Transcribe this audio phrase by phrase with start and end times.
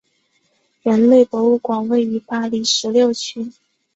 [0.81, 3.51] 人类博物馆位于巴黎十六区。